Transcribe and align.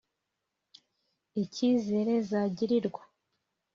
icyizere 1.43 2.13
zagirirwa 2.29 3.01